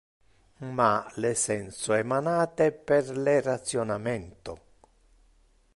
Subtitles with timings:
[0.77, 4.59] Ma le senso emanate per le rationamento.